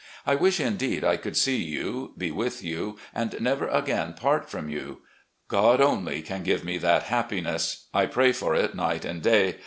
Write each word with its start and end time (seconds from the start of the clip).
I 0.25 0.33
wish 0.33 0.59
indeed 0.59 1.03
I 1.03 1.15
could 1.15 1.37
see 1.37 1.57
you, 1.61 2.13
be 2.17 2.31
with 2.31 2.63
you, 2.63 2.97
and 3.13 3.39
never 3.39 3.67
again 3.67 4.13
part 4.15 4.49
from 4.49 4.67
you. 4.67 5.01
God 5.47 5.79
only 5.79 6.23
can 6.23 6.41
give 6.41 6.63
me 6.63 6.79
that 6.79 7.03
happiness. 7.03 7.85
I 7.93 8.07
pray 8.07 8.31
for 8.31 8.55
it 8.55 8.73
night 8.73 9.05
and 9.05 9.21
day. 9.21 9.57